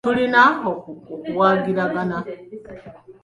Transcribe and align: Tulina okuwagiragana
Tulina 0.05 0.43
okuwagiragana 0.71 2.17